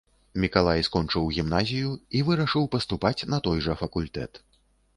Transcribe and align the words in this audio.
Мікалай 0.45 0.79
скончыў 0.87 1.27
гімназію 1.35 1.91
і 2.19 2.23
вырашыў 2.31 2.65
паступаць 2.77 3.25
на 3.35 3.43
той 3.49 3.57
жа 3.69 3.79
факультэт. 3.85 4.45